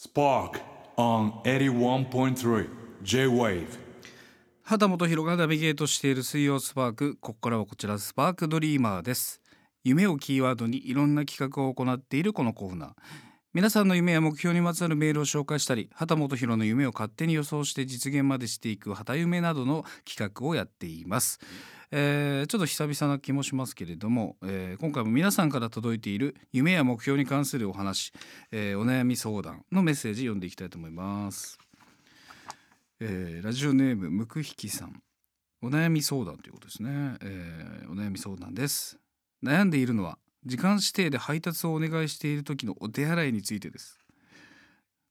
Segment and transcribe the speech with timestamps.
[0.00, 0.60] Spark
[0.96, 2.68] on 81.3
[3.02, 3.66] J-Wave.
[4.62, 9.40] 畑本博がナビゲートしている水曜スパークここからはこちらスパークドリーマーです。
[9.82, 12.92] 夢をキーワードにいろんな企画を行っているこのコーナー。
[13.52, 21.40] 皆さんの夢や目標にまつわるメールを紹介したり畑本博の夢を勝手に予想して実現までしていく畑夢などの企画をやっています、
[21.90, 28.12] えーちょっと久々な気もしますけれども、えー今回も皆さんから届いている夢や目標に関するお話、
[28.52, 31.58] えーお悩み相談のメッセージ読んでいきたいと思います。
[33.00, 35.02] えーラジオネームむくひきさん。
[35.60, 38.98] お悩み相談ということですね、えーお悩み相談です。
[39.42, 43.98] 悩んでいるのは時間指定で配達をお願いしている時のお手洗いについてです。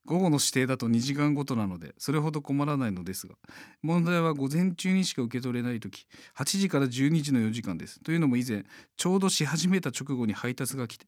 [0.07, 3.35] 午後の指定だと2時間ごとなのでそれほど困らないのですが
[3.83, 6.07] 問題は午前中にしか受け取れない時
[6.37, 7.99] 8時から12時の4時間です。
[7.99, 8.63] というのも以前
[8.95, 11.05] ちょうどし始めた直後に配達が来て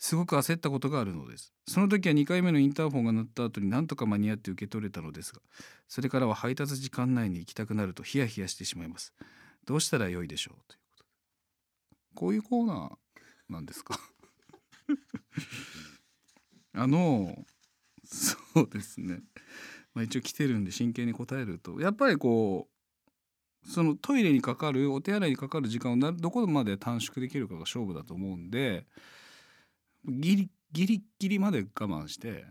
[0.00, 1.52] すごく焦ったことがあるのです。
[1.68, 5.40] その時は2回目のインターフォンが鳴った後になんとか間に合って受け取れたのですが
[5.86, 9.12] それからは配達時間内に行きたくなるとヒヤヒヤしてしまいます。
[9.64, 11.08] どうしたらよいでしょうということで。
[12.16, 13.96] こういうコーナーなんですか？
[16.74, 17.44] あの
[18.52, 19.20] そうですね、
[19.94, 21.80] まあ、一応来てるんで真剣に答えると。
[21.80, 28.86] やっぱりこうそのトイレにかかるお手洗いにかかる時間をどこまで短縮できるかが勝負だと思うんで
[30.06, 32.44] ギリギリギリまで我慢して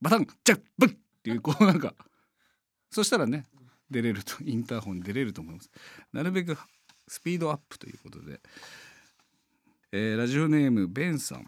[0.00, 0.92] バタンチャッブンっ
[1.22, 1.94] ていうこうなんか
[2.90, 3.46] そしたらね
[3.90, 5.70] 出れるとインターホンに出れると思います。
[6.12, 6.56] なるべく
[7.08, 8.40] スピードアップということで、
[9.92, 11.46] えーラジオネームベンさん。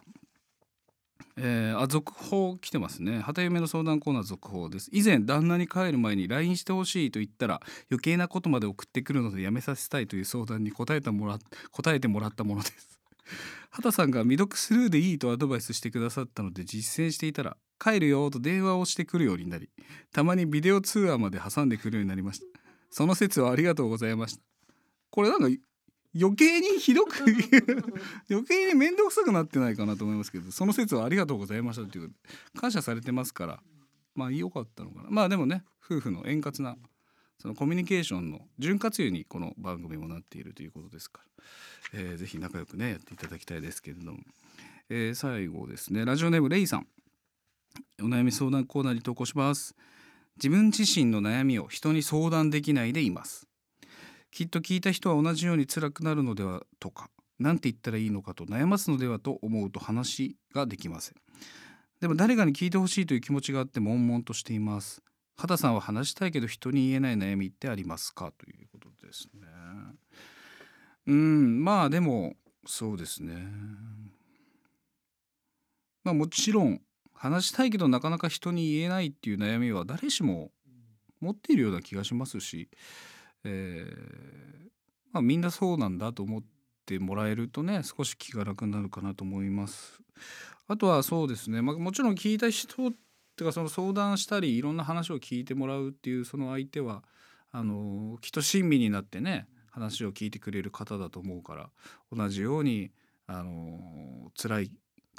[1.37, 3.19] えーあ続報来てますね。
[3.19, 4.89] 旗夢の相談コーナー続報です。
[4.93, 11.39] 以前旦那に帰る前に LINE してほしいと言ったら余計なことまで送ってくるのでやめさせたいという相談に答えたもら
[11.73, 13.01] 答えてもらったものです。
[13.71, 19.71] 畑さんが未読スルーでいいとアドバイスしてくださったので実践していたら帰るよと電話をしてくるようになり
[20.13, 22.47] たまにビデオ通話まで挟んでくるようになりました。
[22.91, 24.43] その説はありがとうございました。
[25.11, 25.49] これなんか
[26.19, 27.15] 余計にひどく
[28.31, 32.13] 余計に面倒くさくなってないかなと思いますけどその説はありがとうございましたという
[32.57, 33.61] 感謝されてますから
[34.15, 35.09] まあ良かったのかな。
[35.11, 36.77] まあでもね夫婦の円滑な
[37.39, 41.21] そのコミュニケーションの潤滑油にこの番組もなっているということですか
[41.93, 44.19] ら、えーぜひ仲良くねやっていただきたいですけれども、
[44.89, 46.87] えー最後ですねラジオネームレイさん。
[48.01, 49.75] お悩み相談コーナーに投稿します。
[50.37, 53.47] 自分自身の悩みを人に相談できないでいます
[54.35, 57.09] きっと聞いた人は同じように辛くなるのではとか
[57.39, 61.15] 何て言ったらいいのかと悩ますのではと思うと話ができません。
[62.01, 65.05] でも誰かに聞いてほしいという気持ちがあって悶々としています。
[65.37, 68.33] 畑さんは話したいけど人に言えない悩みってありますか？
[68.37, 69.47] ということですね。
[71.07, 72.35] うんまあでも
[72.67, 73.47] そうですね。
[76.03, 76.81] まあもちろん
[77.15, 80.51] 話したいけどなかなか人に言えないっていう悩みは誰しも
[81.21, 82.69] 持っているような気がしますし、
[83.45, 84.69] えー
[85.13, 86.43] まあ、みんなそうなんだと思っ
[86.87, 90.01] てもらえるとね少し気が楽になるかなと思います。
[90.67, 92.91] あとはそうですね、まあ、もちろん聞いた人っ
[93.37, 97.03] ていうかその相談したりいろんな話を聞いてもらうっていうその相手は
[97.53, 101.71] あのきっと親身になってね話を聞いてくれる方だと思うから
[102.11, 102.91] 同じように
[103.27, 104.71] あの辛い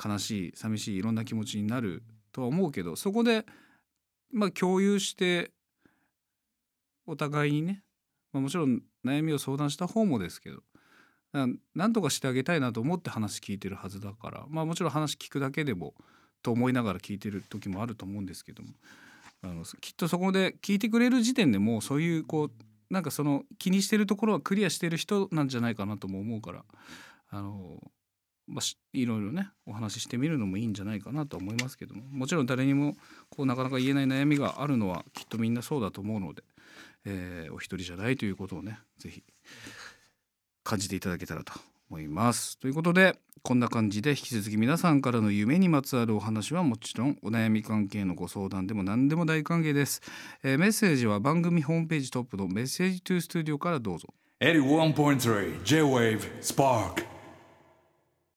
[0.04, 3.46] 悲しい寂しいいろんな気持ちになるとは思うけどそこで、
[4.32, 5.52] まあ、共有して
[7.08, 7.84] お互いにね、
[8.36, 10.58] まあ、もちろん悩みを相談した方もですけど
[11.74, 15.94] なんとかしてあげたいなと思って話聞いてるはずだからまあもちろん話聞くだけでも
[16.44, 18.70] と思いながら聞いてる時もあると思うんですけども
[19.42, 26.66] あのきっとそこで聞いてくれる時点でもうそういうこうなんかその気にしてるところはクリアしてる人なんじゃないかなとも思うから
[27.30, 27.80] あの、
[28.48, 32.96] まあ、いろいろねお話ししてみるのもいいんじゃないかなと思いますけどももちろん誰にも
[33.30, 36.44] こうなかなか言えない悩みがあるのはきっとみんなそうだと思うので、
[37.06, 39.24] えーお一人じゃないということをね是非
[40.64, 41.54] 感じていただけたらと
[41.90, 42.58] 思います。
[42.58, 50.02] ということでこんな感じで引き続き皆さんからの夢にまつわるお話はもちろんお悩み関係のご相談でも何でも大歓迎です。
[50.44, 54.08] えーメッセージは番組ホームページトップのメッセージトゥースタジオからどうぞ。
[54.42, 57.15] 81.3 J-Wave Spark